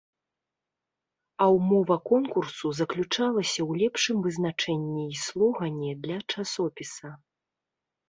А 1.45 1.47
ўмова 1.57 1.97
конкурсу 2.11 2.67
заключалася 2.79 3.53
ў 3.53 3.71
лепшым 3.85 4.17
вызначэнні 4.27 5.03
і 5.13 5.23
слогане 5.29 5.91
для 6.09 6.17
часопіса. 6.31 7.09